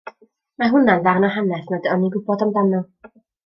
[0.61, 2.85] Mae hwnna'n ddarn o hanes nad o'n i'n gwybod amdano.